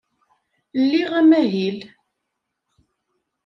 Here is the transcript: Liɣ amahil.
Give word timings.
Liɣ 0.89 1.11
amahil. 1.19 1.79